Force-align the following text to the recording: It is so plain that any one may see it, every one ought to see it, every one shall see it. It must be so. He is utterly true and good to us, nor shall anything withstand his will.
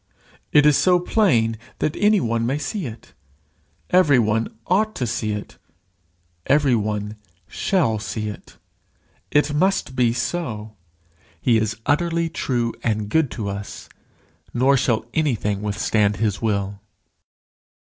It 0.51 0.65
is 0.65 0.75
so 0.77 0.99
plain 0.99 1.59
that 1.77 1.95
any 1.95 2.19
one 2.19 2.43
may 2.43 2.57
see 2.57 2.87
it, 2.87 3.13
every 3.91 4.17
one 4.17 4.57
ought 4.65 4.95
to 4.95 5.05
see 5.05 5.31
it, 5.31 5.59
every 6.47 6.73
one 6.73 7.17
shall 7.47 7.99
see 7.99 8.27
it. 8.27 8.57
It 9.29 9.53
must 9.53 9.95
be 9.95 10.11
so. 10.11 10.73
He 11.39 11.57
is 11.59 11.77
utterly 11.85 12.29
true 12.29 12.73
and 12.83 13.09
good 13.09 13.29
to 13.37 13.47
us, 13.47 13.89
nor 14.55 14.75
shall 14.75 15.05
anything 15.13 15.61
withstand 15.61 16.15
his 16.15 16.41
will. 16.41 16.79